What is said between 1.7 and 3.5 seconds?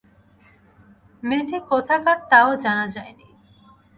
কোথাকার তাও জানা যায় নি।